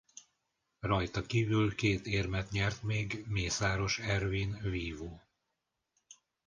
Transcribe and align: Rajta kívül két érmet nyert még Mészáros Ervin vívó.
Rajta 0.79 1.21
kívül 1.25 1.75
két 1.75 2.05
érmet 2.05 2.51
nyert 2.51 2.83
még 2.83 3.23
Mészáros 3.27 3.99
Ervin 3.99 4.59
vívó. 4.61 5.21